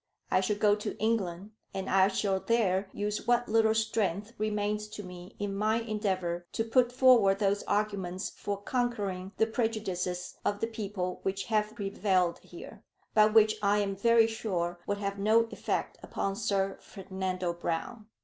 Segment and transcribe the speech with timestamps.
[0.31, 5.03] I shall go to England, and I shall there use what little strength remains to
[5.03, 10.65] me in my endeavour to put forward those arguments for conquering the prejudices of the
[10.65, 12.83] people which have prevailed here,
[13.13, 18.07] but which I am very sure would have no effect upon Sir Ferdinando Brown.